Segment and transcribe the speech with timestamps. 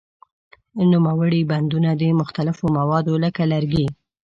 [0.91, 3.87] نوموړي بندونه د مختلفو موادو لکه لرګي.